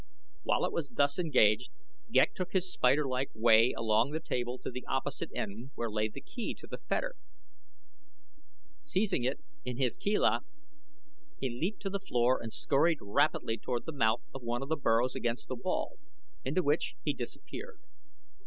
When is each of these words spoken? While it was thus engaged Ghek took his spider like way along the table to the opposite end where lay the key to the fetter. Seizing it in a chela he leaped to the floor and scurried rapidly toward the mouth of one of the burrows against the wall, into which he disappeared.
While 0.41 0.65
it 0.65 0.71
was 0.73 0.89
thus 0.89 1.19
engaged 1.19 1.69
Ghek 2.11 2.33
took 2.33 2.53
his 2.53 2.73
spider 2.73 3.07
like 3.07 3.29
way 3.35 3.71
along 3.77 4.09
the 4.09 4.19
table 4.19 4.57
to 4.57 4.71
the 4.71 4.83
opposite 4.87 5.29
end 5.35 5.69
where 5.75 5.91
lay 5.91 6.07
the 6.09 6.19
key 6.21 6.55
to 6.55 6.65
the 6.65 6.79
fetter. 6.79 7.13
Seizing 8.81 9.23
it 9.25 9.41
in 9.63 9.79
a 9.79 9.89
chela 9.91 10.39
he 11.39 11.51
leaped 11.51 11.83
to 11.83 11.89
the 11.91 11.99
floor 11.99 12.41
and 12.41 12.51
scurried 12.51 12.97
rapidly 12.99 13.59
toward 13.59 13.85
the 13.85 13.91
mouth 13.91 14.23
of 14.33 14.41
one 14.41 14.63
of 14.63 14.69
the 14.69 14.75
burrows 14.75 15.13
against 15.13 15.47
the 15.49 15.55
wall, 15.55 15.99
into 16.43 16.63
which 16.63 16.95
he 17.03 17.13
disappeared. 17.13 17.79